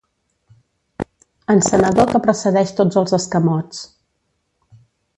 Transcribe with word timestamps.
Encenedor 1.55 2.11
que 2.15 2.23
precedeix 2.25 2.75
tots 2.81 3.01
els 3.03 3.17
escamots. 3.21 3.87